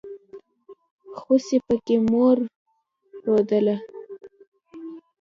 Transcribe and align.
خوسي 1.19 1.57
پکې 1.65 1.95
مور 2.09 2.37
رودله. 3.25 3.75